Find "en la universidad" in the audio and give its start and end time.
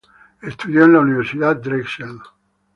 0.85-1.57